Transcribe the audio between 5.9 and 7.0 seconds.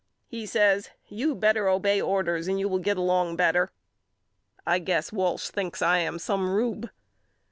am some rube.